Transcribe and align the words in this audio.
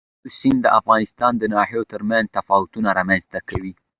کندز 0.23 0.33
سیند 0.39 0.59
د 0.63 0.67
افغانستان 0.79 1.33
د 1.37 1.43
ناحیو 1.53 1.89
ترمنځ 1.91 2.25
تفاوتونه 2.37 2.89
رامنځ 2.99 3.23
ته 3.33 3.39
کوي. 3.49 3.73